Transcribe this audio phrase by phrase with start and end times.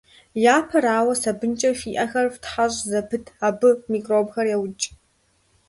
[0.55, 4.85] Япэрауэ, сабынкӀэ фи Ӏэхэр фтхьэщӀ зэпыт, абы микробхэр еукӀ.